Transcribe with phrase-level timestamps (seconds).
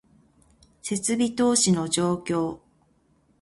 [0.81, 2.57] 設備投資の状況